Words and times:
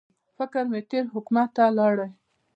فکر 0.37 0.63
مې 0.71 0.81
تېر 0.89 1.05
حکومت 1.13 1.49
ته 1.55 1.63
ولاړی. 1.69 2.09